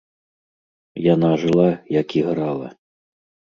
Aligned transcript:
Яна 1.13 1.29
жыла, 1.45 1.67
як 1.99 2.07
іграла. 2.23 2.67